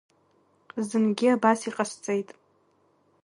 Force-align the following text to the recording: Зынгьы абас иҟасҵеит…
Зынгьы 0.87 1.27
абас 1.35 1.59
иҟасҵеит… 1.69 2.29